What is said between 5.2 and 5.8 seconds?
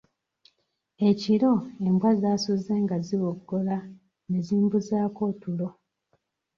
otulo.